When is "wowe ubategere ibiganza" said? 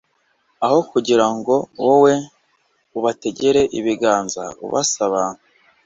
1.85-4.43